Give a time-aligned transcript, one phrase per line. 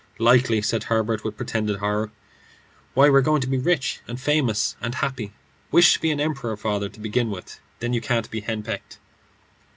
[0.17, 2.09] "Likely," said Herbert, with pretended horror.
[2.95, 5.31] "Why, we're going to be rich, and famous and happy.
[5.71, 8.97] Wish to be an emperor, father, to begin with; then you can't be henpecked."